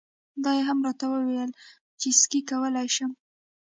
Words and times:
دا 0.43 0.51
یې 0.57 0.63
هم 0.69 0.79
راته 0.87 1.05
وویل 1.09 1.51
چې 1.99 2.07
سکی 2.21 2.41
کولای 2.49 2.87
شم. 2.95 3.11